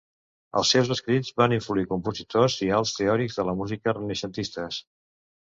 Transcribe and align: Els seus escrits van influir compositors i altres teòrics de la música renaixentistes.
Els 0.59 0.69
seus 0.75 0.87
escrits 0.95 1.29
van 1.41 1.53
influir 1.57 1.83
compositors 1.91 2.57
i 2.69 2.71
altres 2.79 2.95
teòrics 3.01 3.39
de 3.41 3.47
la 3.51 3.55
música 3.61 3.97
renaixentistes. 4.01 4.83